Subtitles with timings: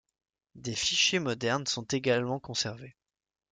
[0.55, 2.95] Des fichiers modernes sont également conservés.